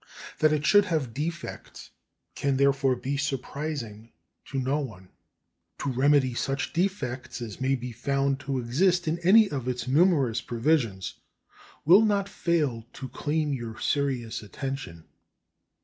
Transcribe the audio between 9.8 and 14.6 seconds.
numerous provisions will not fail to claim your serious